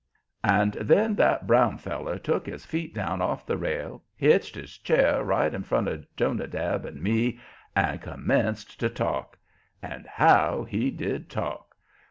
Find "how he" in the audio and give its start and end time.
10.07-10.89